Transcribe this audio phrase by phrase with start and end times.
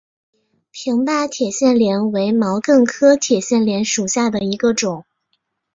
[0.71, 5.05] 平坝铁线莲为毛茛科铁线莲属下的一个种。